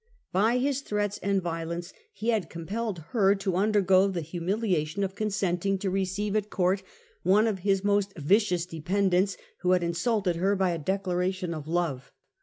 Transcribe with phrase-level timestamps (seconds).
[0.31, 5.77] By his threats and violence he had compelled her to undergo the humiliation of consenting
[5.77, 6.81] to receive at court
[7.21, 12.11] one of his most vicious dependents, who had insulted her by a declaration of love.